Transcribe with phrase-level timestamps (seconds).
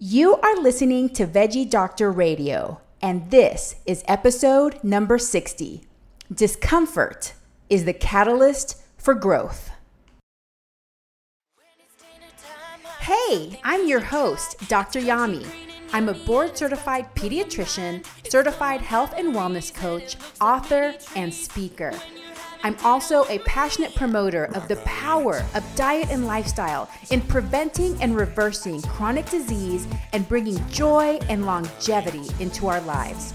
[0.00, 5.82] You are listening to Veggie Doctor Radio, and this is episode number 60.
[6.32, 7.32] Discomfort
[7.68, 9.72] is the catalyst for growth.
[13.00, 15.00] Hey, I'm your host, Dr.
[15.00, 15.44] Yami.
[15.92, 21.92] I'm a board certified pediatrician, certified health and wellness coach, author, and speaker.
[22.62, 28.16] I'm also a passionate promoter of the power of diet and lifestyle in preventing and
[28.16, 33.32] reversing chronic disease and bringing joy and longevity into our lives.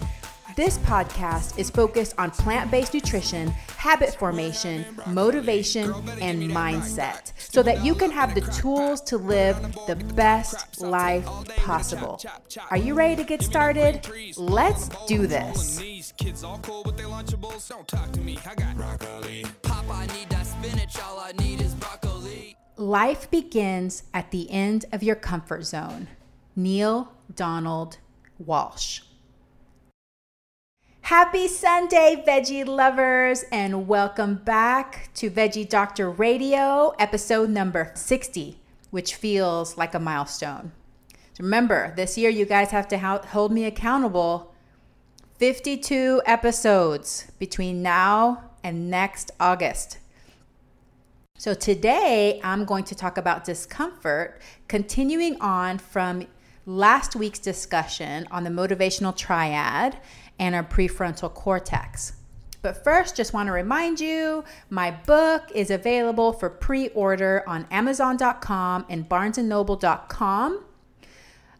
[0.55, 7.83] This podcast is focused on plant based nutrition, habit formation, motivation, and mindset so that
[7.83, 11.25] you can have the tools to live the best life
[11.57, 12.21] possible.
[12.69, 14.07] Are you ready to get started?
[14.37, 15.81] Let's do this.
[22.77, 26.09] Life begins at the end of your comfort zone.
[26.55, 27.97] Neale Donald
[28.43, 29.01] Walsch.
[31.07, 38.57] Happy Sunday, veggie lovers, and welcome back to Veggie Doctor Radio, episode number 60,
[38.89, 40.71] which feels like a milestone.
[41.37, 44.55] Remember, this year you guys have to hold me accountable.
[45.39, 49.97] 52 episodes between now and next August.
[51.37, 56.27] So today I'm going to talk about discomfort, continuing on from
[56.65, 59.97] last week's discussion on the motivational triad
[60.39, 62.13] and our prefrontal cortex.
[62.61, 67.67] But first, just want to remind you my book is available for pre order on
[67.69, 70.63] Amazon.com and BarnesandNoble.com.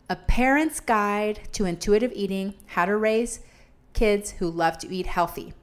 [0.10, 3.42] A Parent's Guide to Intuitive Eating How to Raise
[3.94, 5.54] Kids Who Love to Eat Healthy.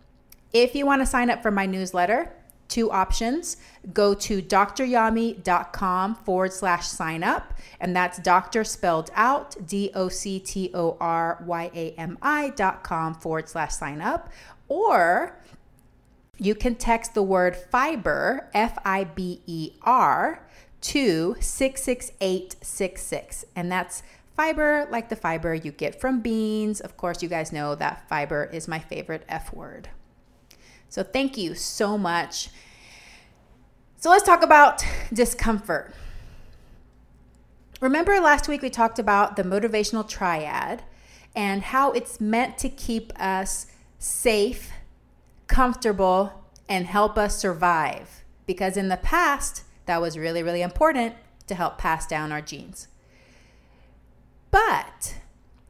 [0.53, 2.33] If you want to sign up for my newsletter,
[2.71, 3.59] two options.
[3.93, 10.41] Go to doctoryami.com forward slash sign up, and that's doctor spelled out, D O C
[10.41, 14.31] T O R Y A M I dot com forward slash sign up.
[14.69, 15.37] Or
[16.39, 20.47] you can text the word fiber, F I B E R,
[20.81, 24.03] to 66866, and that's
[24.35, 26.81] fiber like the fiber you get from beans.
[26.81, 29.91] Of course, you guys know that fiber is my favorite F word.
[30.89, 32.49] So, thank you so much.
[34.01, 35.93] So, let's talk about discomfort.
[37.83, 40.83] Remember last week we talked about the motivational triad
[41.37, 43.67] and how it's meant to keep us
[43.99, 44.71] safe,
[45.49, 48.25] comfortable, and help us survive.
[48.47, 51.15] Because in the past, that was really, really important
[51.47, 52.89] to help pass down our genes.
[54.51, 55.17] But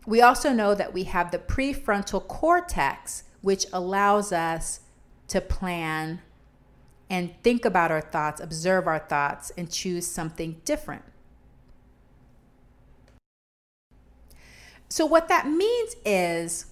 [0.07, 4.81] we also know that we have the prefrontal cortex, which allows us
[5.27, 6.21] to plan
[7.11, 11.03] and think about our thoughts, observe our thoughts, and choose something different.
[14.89, 16.67] So, what that means is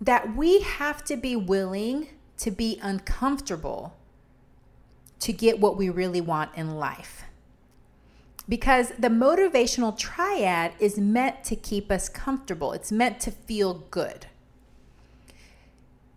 [0.00, 3.96] that we have to be willing to be uncomfortable
[5.20, 7.24] to get what we really want in life.
[8.48, 14.26] Because the motivational triad is meant to keep us comfortable, it's meant to feel good.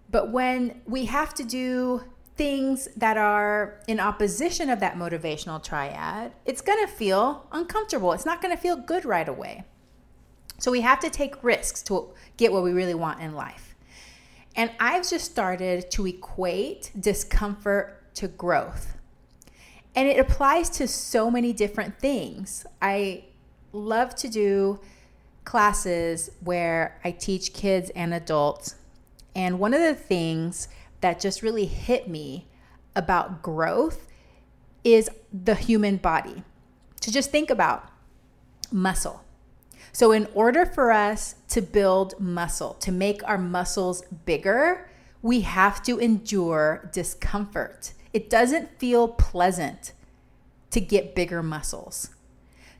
[0.09, 2.03] But when we have to do
[2.37, 8.13] things that are in opposition of that motivational triad, it's going to feel uncomfortable.
[8.13, 9.63] It's not going to feel good right away.
[10.59, 13.75] So we have to take risks to get what we really want in life.
[14.55, 18.97] And I've just started to equate discomfort to growth.
[19.95, 22.65] And it applies to so many different things.
[22.81, 23.25] I
[23.71, 24.79] love to do
[25.43, 28.75] classes where I teach kids and adults
[29.35, 30.67] and one of the things
[31.01, 32.47] that just really hit me
[32.95, 34.07] about growth
[34.83, 36.43] is the human body.
[37.01, 37.89] To just think about
[38.71, 39.23] muscle.
[39.91, 44.89] So, in order for us to build muscle, to make our muscles bigger,
[45.21, 47.93] we have to endure discomfort.
[48.13, 49.93] It doesn't feel pleasant
[50.71, 52.11] to get bigger muscles.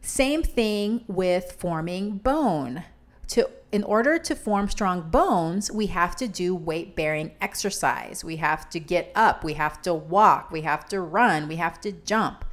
[0.02, 2.84] Same thing with forming bone.
[3.30, 8.24] To in order to form strong bones, we have to do weight bearing exercise.
[8.24, 11.82] We have to get up, we have to walk, we have to run, we have
[11.82, 12.46] to jump.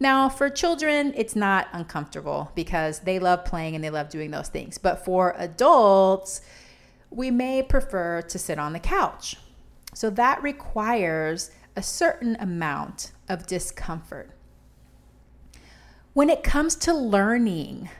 [0.00, 4.48] Now, for children, it's not uncomfortable because they love playing and they love doing those
[4.48, 4.78] things.
[4.78, 6.40] But for adults,
[7.10, 9.36] we may prefer to sit on the couch.
[9.92, 14.30] So that requires a certain amount of discomfort.
[16.12, 17.90] When it comes to learning,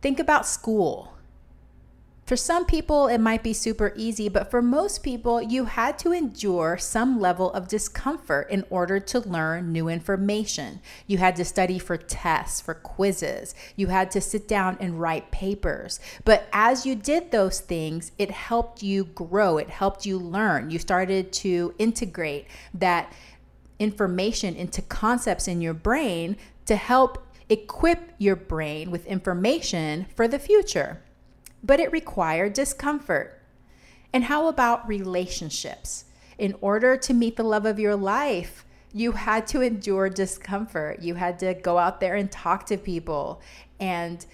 [0.00, 1.17] think about school
[2.28, 6.12] For some people, it might be super easy, but for most people, you had to
[6.12, 10.80] endure some level of discomfort in order to learn new information.
[11.06, 13.54] You had to study for tests, for quizzes.
[13.76, 16.00] You had to sit down and write papers.
[16.26, 20.70] But as you did those things, it helped you grow, it helped you learn.
[20.70, 23.10] You started to integrate that
[23.78, 26.36] information into concepts in your brain
[26.66, 31.00] to help equip your brain with information for the future
[31.68, 33.40] but it required discomfort.
[34.12, 36.06] And how about relationships?
[36.38, 41.02] In order to meet the love of your life, you had to endure discomfort.
[41.02, 43.42] You had to go out there and talk to people
[43.78, 44.24] and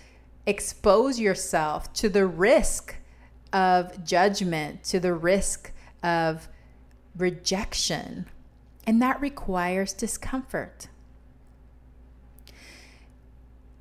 [0.47, 2.95] expose yourself to the risk
[3.53, 5.73] of judgment, to the risk
[6.05, 6.49] of
[7.17, 8.27] rejection.
[8.87, 10.87] And that requires discomfort.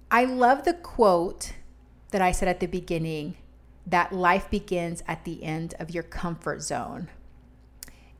[0.10, 1.54] I love the quote
[2.10, 3.36] that I said at the beginning
[3.86, 7.10] that life begins at the end of your comfort zone.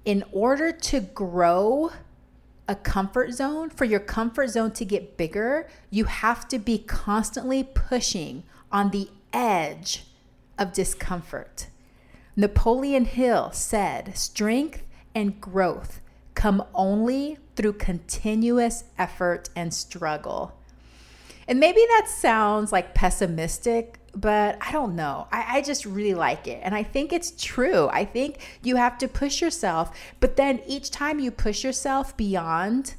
[0.06, 1.92] In order to grow
[2.68, 7.64] a comfort zone, for your comfort zone to get bigger, you have to be constantly
[7.64, 10.06] pushing on the edge
[10.58, 11.68] of discomfort.
[12.36, 14.84] Napoleon Hill said, Strength
[15.14, 16.02] and growth
[16.34, 20.58] come only through continuous effort and struggle.
[21.48, 25.28] And maybe that sounds like pessimistic, but I don't know.
[25.32, 26.60] I, I, just really like it.
[26.64, 27.90] And I think it's true.
[27.92, 29.98] I think you have to push yourself.
[30.20, 32.94] But then each time you push yourself beyond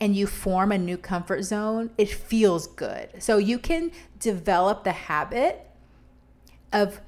[0.00, 3.22] and you form a new comfort zone, it feels good.
[3.22, 5.66] So you can develop the habit
[6.72, 7.00] of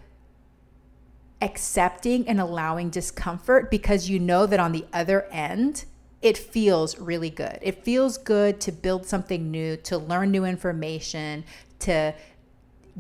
[1.41, 5.87] accepting and allowing discomfort because you know that on the other end,
[6.21, 7.59] it feels really good.
[7.63, 11.45] It feels good to build something new, to learn new information,
[11.81, 12.15] to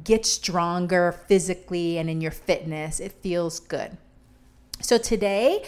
[0.02, 3.00] get stronger physically and in your fitness.
[3.00, 3.96] It feels good.
[4.81, 5.64] So today,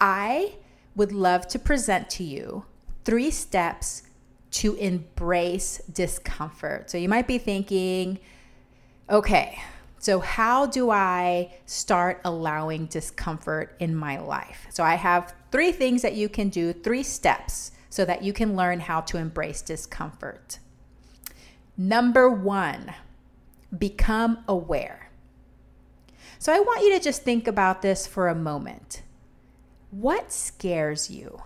[0.00, 0.54] I
[0.94, 2.64] would love to present to you
[3.04, 4.02] three steps
[4.50, 6.90] to embrace discomfort.
[6.90, 8.18] So you might be thinking,
[9.10, 9.58] okay,
[9.98, 14.66] so, how do I start allowing discomfort in my life?
[14.70, 18.54] So, I have three things that you can do, three steps, so that you can
[18.54, 20.60] learn how to embrace discomfort.
[21.76, 22.94] Number one,
[23.76, 25.10] become aware.
[26.38, 29.02] So, I want you to just think about this for a moment.
[29.90, 31.42] What scares you?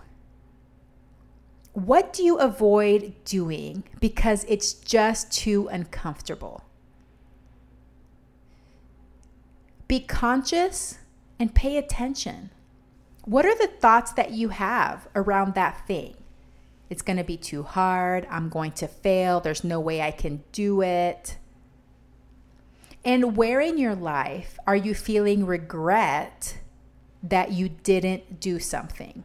[1.73, 6.65] What do you avoid doing because it's just too uncomfortable?
[9.87, 10.99] Be conscious
[11.39, 12.49] and pay attention.
[13.23, 16.15] What are the thoughts that you have around that thing?
[16.89, 18.27] It's going to be too hard.
[18.29, 19.39] I'm going to fail.
[19.39, 21.37] There's no way I can do it.
[23.03, 26.57] And where in your life are you feeling regret
[27.23, 29.23] that you didn't do something?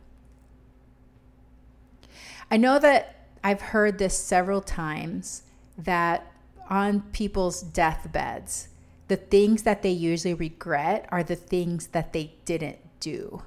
[2.50, 5.42] I know that I've heard this several times
[5.76, 6.32] that
[6.70, 8.68] on people's deathbeds,
[9.08, 13.42] the things that they usually regret are the things that they didn't do.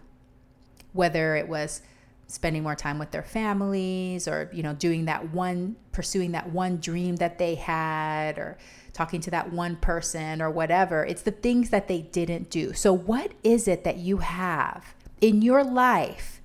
[0.94, 1.82] Whether it was
[2.28, 6.78] spending more time with their families or you know doing that one pursuing that one
[6.78, 8.56] dream that they had or
[9.00, 12.92] talking to that one person or whatever it's the things that they didn't do so
[12.92, 16.42] what is it that you have in your life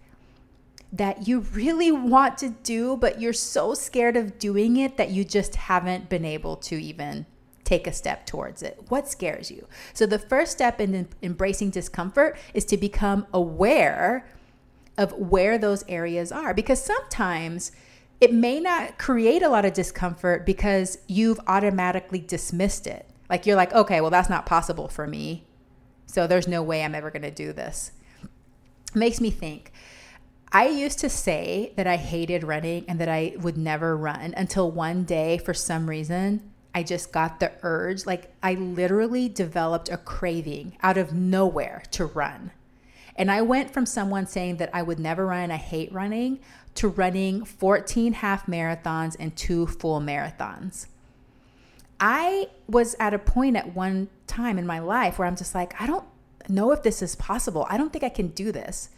[0.93, 5.25] that you really want to do but you're so scared of doing it that you
[5.25, 7.27] just haven't been able to even
[7.65, 8.79] take a step towards it.
[8.89, 9.67] What scares you?
[9.95, 14.27] So, the first step in embracing discomfort is to become aware
[14.99, 17.73] of where those areas are because sometimes
[18.25, 23.07] it may not create a lot of discomfort because you've automatically dismissed it.
[23.29, 25.45] Like you're like, okay, well, that's not possible for me.
[26.07, 27.93] So, there's no way I'm ever going to do this.
[28.95, 29.73] makes me think.
[30.53, 34.71] I used to say that I hated running and that I would never run until
[34.71, 38.07] one day, for some reason, I just got the urge.
[38.07, 42.53] Like, I literally developed a craving out of nowhere to run.
[43.17, 46.41] And I went from someone saying that I would never run, I hate running,
[46.75, 50.87] to running 14 half marathons and two full marathons.
[52.01, 55.81] I was at a point at one time in my life where I'm just like,
[55.81, 56.05] I don't
[56.49, 57.67] know if this is possible.
[57.71, 58.91] I don't think I can do this.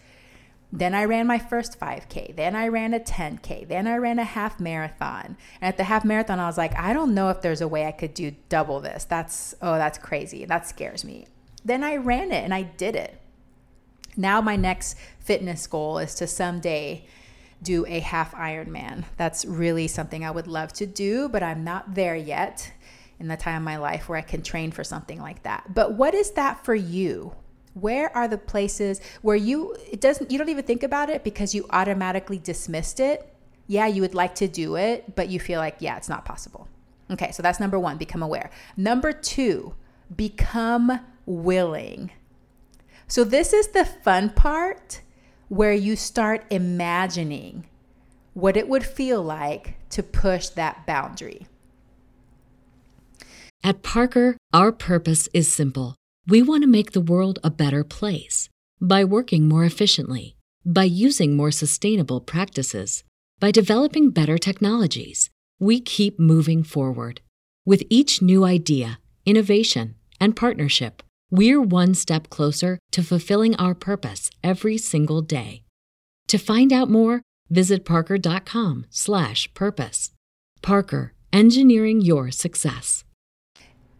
[0.72, 2.34] Then I ran my first 5K.
[2.34, 3.68] Then I ran a 10K.
[3.68, 5.36] Then I ran a half marathon.
[5.60, 7.86] And at the half marathon, I was like, I don't know if there's a way
[7.86, 9.04] I could do double this.
[9.04, 10.44] That's, oh, that's crazy.
[10.44, 11.26] That scares me.
[11.64, 13.20] Then I ran it and I did it.
[14.16, 17.06] Now, my next fitness goal is to someday
[17.62, 19.04] do a half Ironman.
[19.16, 22.72] That's really something I would love to do, but I'm not there yet.
[23.18, 25.74] in the time of my life where I can train for something like that.
[25.74, 27.34] But what is that for you?
[27.74, 31.54] Where are the places where you it doesn't you don't even think about it because
[31.54, 33.32] you automatically dismissed it?
[33.66, 36.68] Yeah, you would like to do it, but you feel like yeah, it's not possible.
[37.10, 38.50] Okay, so that's number 1, become aware.
[38.76, 39.72] Number 2,
[40.16, 42.10] become willing.
[43.06, 45.02] So this is the fun part
[45.48, 47.64] where you start imagining
[48.34, 51.46] what it would feel like to push that boundary.
[53.64, 55.96] At Parker, our purpose is simple.
[56.26, 58.48] We want to make the world a better place
[58.80, 63.04] by working more efficiently, by using more sustainable practices,
[63.40, 65.30] by developing better technologies.
[65.58, 67.20] We keep moving forward.
[67.64, 74.30] With each new idea, innovation, and partnership, we're one step closer to fulfilling our purpose
[74.42, 75.62] every single day.
[76.28, 80.10] To find out more, visit parker.com/purpose.
[80.62, 83.02] Parker, engineering your success.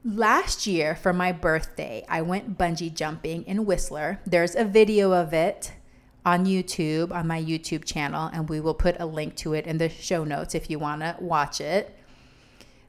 [0.05, 4.21] Last year for my birthday, I went bungee jumping in Whistler.
[4.25, 5.73] There's a video of it
[6.25, 9.79] on YouTube, on my YouTube channel, and we will put a link to it in
[9.79, 11.93] the show notes if you want to watch it.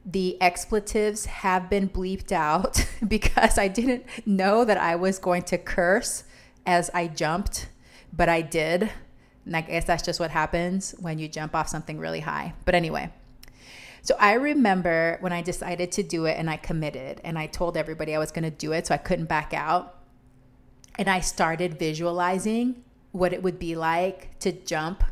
[0.09, 5.57] The expletives have been bleeped out because I didn't know that I was going to
[5.57, 6.23] curse
[6.65, 7.67] as I jumped,
[8.13, 8.89] but I did.
[9.45, 12.53] And I guess that's just what happens when you jump off something really high.
[12.63, 13.11] But anyway,
[14.01, 17.75] so I remember when I decided to do it and I committed and I told
[17.75, 19.95] everybody I was going to do it so I couldn't back out.
[20.97, 25.03] And I started visualizing what it would be like to jump.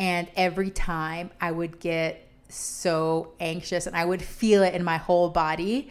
[0.00, 4.96] And every time I would get so anxious and I would feel it in my
[4.96, 5.90] whole body.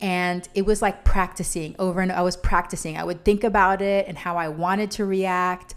[0.00, 2.98] And it was like practicing over and I was practicing.
[2.98, 5.74] I would think about it and how I wanted to react.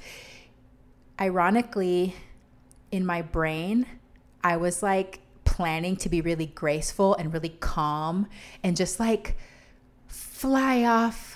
[1.19, 2.15] Ironically,
[2.91, 3.85] in my brain,
[4.43, 8.27] I was like planning to be really graceful and really calm
[8.63, 9.37] and just like
[10.07, 11.35] fly off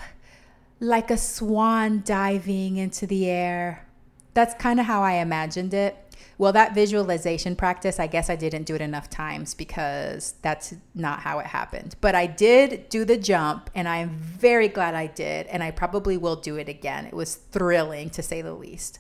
[0.80, 3.88] like a swan diving into the air.
[4.34, 5.96] That's kind of how I imagined it.
[6.38, 11.20] Well, that visualization practice, I guess I didn't do it enough times because that's not
[11.20, 11.96] how it happened.
[12.02, 15.48] But I did do the jump and I'm very glad I did.
[15.48, 17.06] And I probably will do it again.
[17.06, 19.00] It was thrilling to say the least.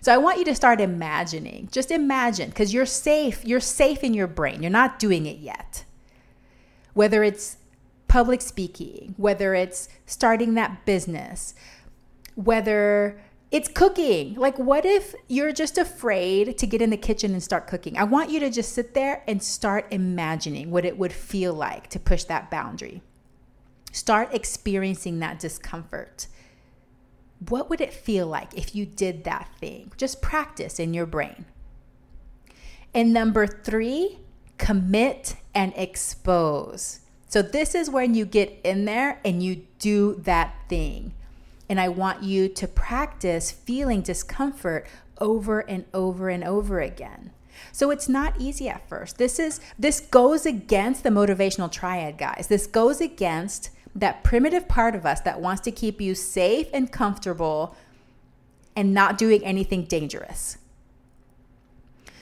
[0.00, 1.68] So I want you to start imagining.
[1.72, 3.44] Just imagine because you're safe.
[3.44, 4.62] You're safe in your brain.
[4.62, 5.84] You're not doing it yet.
[6.94, 7.56] Whether it's
[8.08, 11.54] public speaking, whether it's starting that business,
[12.34, 13.20] whether
[13.56, 14.34] it's cooking.
[14.34, 17.96] Like, what if you're just afraid to get in the kitchen and start cooking?
[17.96, 21.88] I want you to just sit there and start imagining what it would feel like
[21.90, 23.02] to push that boundary.
[23.92, 26.26] Start experiencing that discomfort
[27.38, 29.92] what would it feel like if you did that thing?
[29.96, 31.44] Just practice in your brain.
[32.94, 34.20] And number three,
[34.58, 37.00] commit and expose.
[37.28, 41.12] So, this is when you get in there and you do that thing.
[41.68, 44.86] And I want you to practice feeling discomfort
[45.20, 47.32] over and over and over again.
[47.72, 49.18] So it's not easy at first.
[49.18, 52.46] This is this goes against the motivational triad, guys.
[52.48, 56.92] This goes against that primitive part of us that wants to keep you safe and
[56.92, 57.74] comfortable
[58.74, 60.58] and not doing anything dangerous.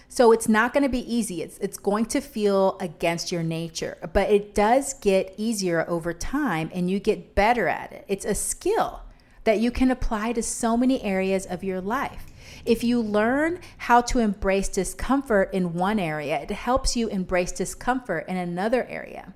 [0.08, 1.42] So it's not going to be easy.
[1.42, 6.70] It's it's going to feel against your nature, but it does get easier over time
[6.72, 8.04] and you get better at it.
[8.06, 9.03] It's a skill
[9.44, 12.26] that you can apply to so many areas of your life.
[12.64, 18.26] If you learn how to embrace discomfort in one area, it helps you embrace discomfort
[18.28, 19.34] in another area.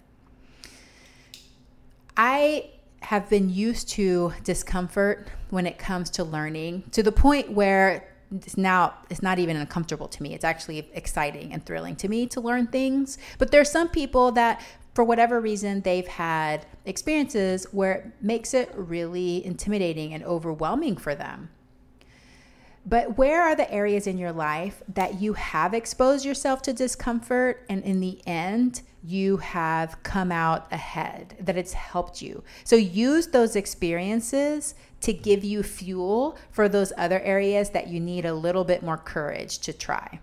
[2.17, 8.13] I have been used to discomfort when it comes to learning to the point where
[8.31, 10.35] it's now it's not even uncomfortable to me.
[10.35, 13.19] It's actually exciting and thrilling to me to learn things.
[13.39, 14.61] But there's some people that
[14.99, 21.15] for whatever reason they've had experiences where it makes it really intimidating and overwhelming for
[21.15, 21.51] them.
[22.85, 27.65] But where are the areas in your life that you have exposed yourself to discomfort
[27.69, 32.43] and in the end you have come out ahead, that it's helped you.
[32.65, 38.25] So use those experiences to give you fuel for those other areas that you need
[38.25, 40.19] a little bit more courage to try.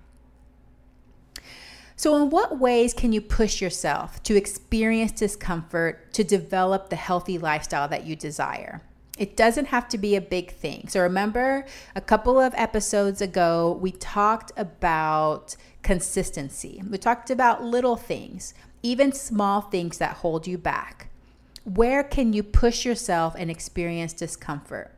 [1.98, 7.38] So, in what ways can you push yourself to experience discomfort to develop the healthy
[7.38, 8.82] lifestyle that you desire?
[9.18, 10.90] It doesn't have to be a big thing.
[10.90, 16.84] So, remember a couple of episodes ago, we talked about consistency.
[16.90, 21.10] We talked about little things, even small things that hold you back.
[21.64, 24.95] Where can you push yourself and experience discomfort?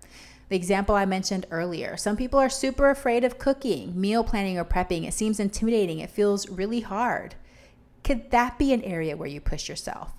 [0.50, 4.66] The example I mentioned earlier some people are super afraid of cooking, meal planning, or
[4.66, 5.08] prepping.
[5.08, 7.36] It seems intimidating, it feels really hard.
[8.08, 10.14] could that be an area where you push yourself?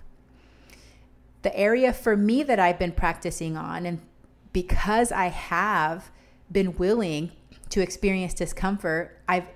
[1.40, 4.00] The area for me that I've been practicing on, and
[4.52, 6.10] because I have
[6.52, 7.32] been willing
[7.70, 9.46] to experience discomfort, I've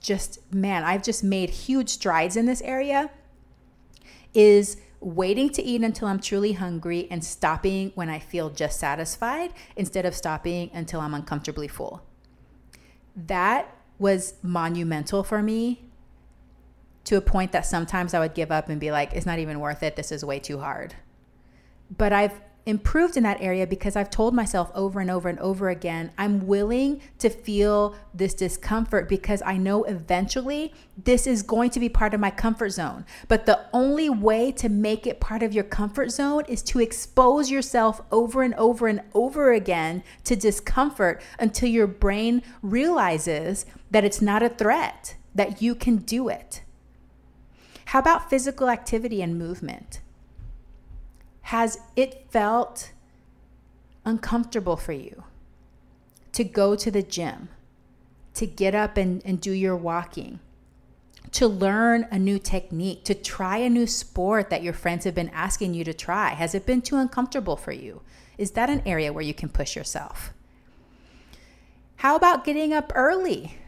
[0.00, 3.10] just, man, I've just made huge strides in this area,
[4.34, 9.52] is waiting to eat until I'm truly hungry and stopping when I feel just satisfied
[9.76, 12.02] instead of stopping until I'm uncomfortably full.
[13.14, 15.90] That was monumental for me
[17.04, 19.60] to a point that sometimes I would give up and be like, it's not even
[19.60, 19.94] worth it.
[19.94, 20.94] This is way too hard.
[21.94, 25.68] But I've improved in that area because I've told myself over and over and over
[25.68, 31.80] again, I'm willing to feel this discomfort because I know eventually this is going to
[31.80, 33.04] be part of my comfort zone.
[33.28, 37.50] But the only way to make it part of your comfort zone is to expose
[37.50, 44.22] yourself over and over and over again to discomfort until your brain realizes that it's
[44.22, 46.62] not a threat, that you can do it.
[47.86, 50.00] How about physical activity and movement?
[51.44, 52.92] Has it felt
[54.04, 55.24] uncomfortable for you
[56.32, 57.50] to go to the gym,
[58.32, 60.40] to get up and, and do your walking,
[61.32, 65.28] to learn a new technique, to try a new sport that your friends have been
[65.30, 66.30] asking you to try?
[66.30, 68.00] Has it been too uncomfortable for you?
[68.38, 70.32] Is that an area where you can push yourself?
[71.96, 73.58] How about getting up early?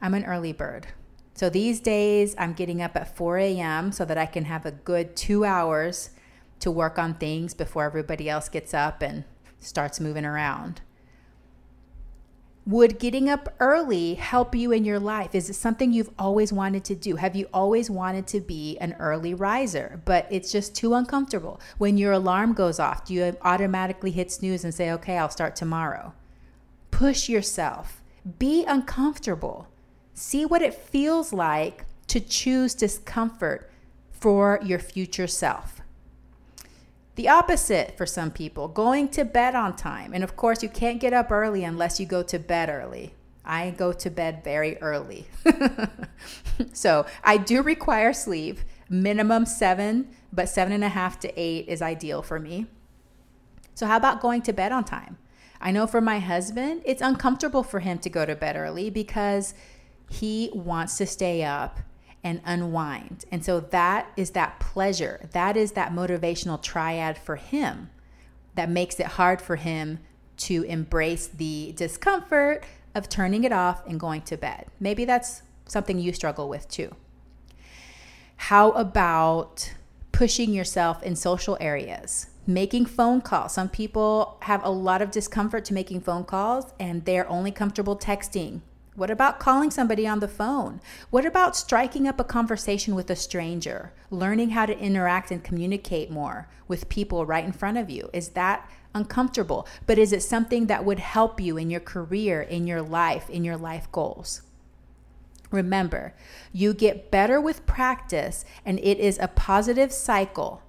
[0.00, 0.86] I'm an early bird.
[1.34, 3.90] So these days, I'm getting up at 4 a.m.
[3.90, 6.10] so that I can have a good two hours
[6.60, 9.24] to work on things before everybody else gets up and
[9.58, 10.80] starts moving around.
[12.66, 15.36] Would getting up early help you in your life?
[15.36, 17.14] Is it something you've always wanted to do?
[17.14, 21.60] Have you always wanted to be an early riser, but it's just too uncomfortable?
[21.78, 25.54] When your alarm goes off, do you automatically hit snooze and say, okay, I'll start
[25.54, 26.12] tomorrow?
[26.90, 28.02] Push yourself,
[28.40, 29.68] be uncomfortable,
[30.12, 33.70] see what it feels like to choose discomfort
[34.10, 35.75] for your future self.
[37.16, 40.12] The opposite for some people, going to bed on time.
[40.12, 43.14] And of course, you can't get up early unless you go to bed early.
[43.42, 45.26] I go to bed very early.
[46.72, 48.58] so I do require sleep,
[48.90, 52.66] minimum seven, but seven and a half to eight is ideal for me.
[53.74, 55.16] So, how about going to bed on time?
[55.60, 59.54] I know for my husband, it's uncomfortable for him to go to bed early because
[60.10, 61.80] he wants to stay up
[62.26, 63.24] and unwind.
[63.30, 65.28] And so that is that pleasure.
[65.30, 67.88] That is that motivational triad for him
[68.56, 70.00] that makes it hard for him
[70.38, 72.64] to embrace the discomfort
[72.96, 74.66] of turning it off and going to bed.
[74.80, 76.96] Maybe that's something you struggle with too.
[78.36, 79.72] How about
[80.10, 82.26] pushing yourself in social areas?
[82.44, 83.54] Making phone calls.
[83.54, 87.96] Some people have a lot of discomfort to making phone calls and they're only comfortable
[87.96, 88.62] texting
[88.96, 90.80] what about calling somebody on the phone?
[91.10, 93.92] What about striking up a conversation with a stranger?
[94.10, 98.08] Learning how to interact and communicate more with people right in front of you?
[98.14, 99.68] Is that uncomfortable?
[99.86, 103.44] But is it something that would help you in your career, in your life, in
[103.44, 104.40] your life goals?
[105.50, 106.14] Remember,
[106.52, 110.62] you get better with practice, and it is a positive cycle.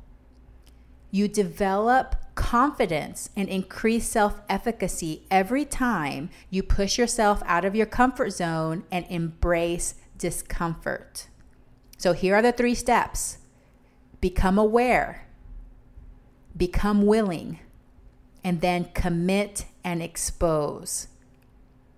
[1.12, 7.88] You develop confidence and increase self efficacy every time you push yourself out of your
[7.88, 11.28] comfort zone and embrace discomfort.
[11.98, 13.40] So, here are the three steps
[14.22, 15.28] become aware,
[16.56, 17.60] become willing,
[18.44, 21.08] and then commit and expose.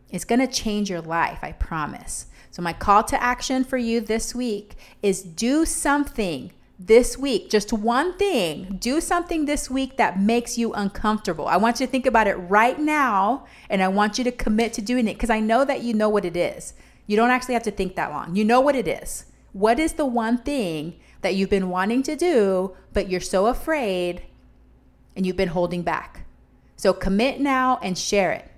[0.09, 2.27] It's going to change your life, I promise.
[2.49, 7.73] So, my call to action for you this week is do something this week, just
[7.73, 11.45] one thing, do something this week that makes you uncomfortable.
[11.45, 14.71] I want you to think about it right now and I want you to commit
[14.73, 16.73] to doing it because I know that you know what it is.
[17.05, 18.35] You don't actually have to think that long.
[18.35, 19.25] You know what it is.
[19.51, 24.21] What is the one thing that you've been wanting to do, but you're so afraid
[25.17, 26.25] and you've been holding back?
[26.77, 28.49] So commit now and share it.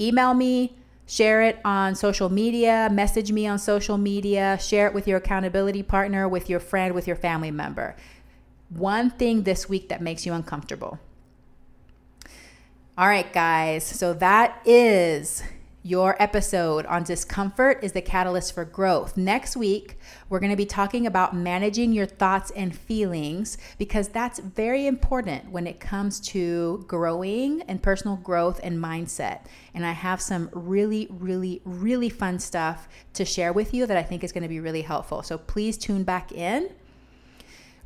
[0.00, 0.76] Email me
[1.10, 5.82] Share it on social media, message me on social media, share it with your accountability
[5.82, 7.96] partner, with your friend, with your family member.
[8.68, 11.00] One thing this week that makes you uncomfortable.
[12.96, 13.84] All right, guys.
[13.84, 15.42] So that is
[15.82, 19.16] your episode on discomfort is the catalyst for growth.
[19.16, 24.40] Next week, we're going to be talking about managing your thoughts and feelings because that's
[24.40, 29.46] very important when it comes to growing and personal growth and mindset.
[29.72, 34.02] And I have some really, really, really fun stuff to share with you that I
[34.02, 35.22] think is going to be really helpful.
[35.22, 36.68] So please tune back in.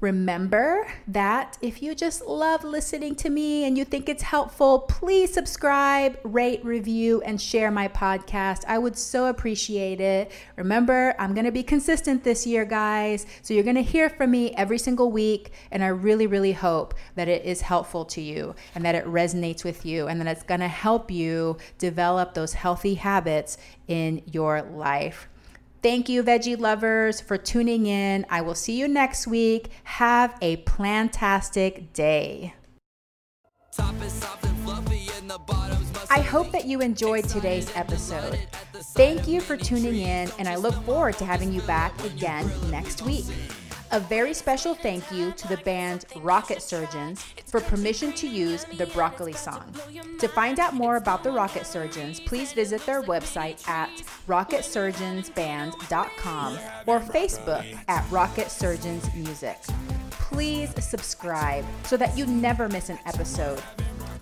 [0.05, 5.33] Remember that if you just love listening to me and you think it's helpful, please
[5.33, 8.67] subscribe, rate, review, and share my podcast.
[8.69, 10.31] I would so appreciate it.
[10.57, 13.25] Remember, I'm going to be consistent this year, guys.
[13.41, 15.53] So you're going to hear from me every single week.
[15.71, 19.65] And I really, really hope that it is helpful to you and that it resonates
[19.65, 23.57] with you and that it's going to help you develop those healthy habits
[23.89, 25.29] in your life.
[25.85, 28.25] Thank you, veggie lovers, for tuning in.
[28.31, 29.69] I will see you next week.
[29.83, 32.55] Have a plantastic day.
[36.11, 38.39] I hope that you enjoyed today's episode.
[38.95, 43.03] Thank you for tuning in, and I look forward to having you back again next
[43.03, 43.27] week.
[43.95, 48.87] A very special thank you to the band Rocket Surgeons for permission to use the
[48.87, 49.73] Broccoli song.
[50.19, 53.89] To find out more about the Rocket Surgeons, please visit their website at
[54.27, 59.59] rocketsurgeonsband.com or Facebook at Rocket Surgeons Music.
[60.11, 63.63] Please subscribe so that you never miss an episode.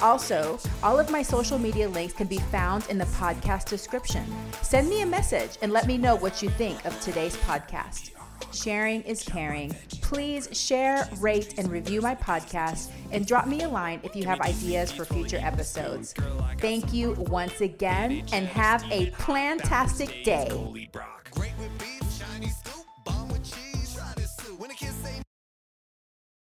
[0.01, 4.27] Also, all of my social media links can be found in the podcast description.
[4.61, 8.11] Send me a message and let me know what you think of today's podcast.
[8.53, 9.75] Sharing is caring.
[10.03, 14.41] Please share, rate, and review my podcast and drop me a line if you have
[14.41, 16.15] ideas for future episodes.
[16.59, 20.91] Thank you once again and have a plantastic day.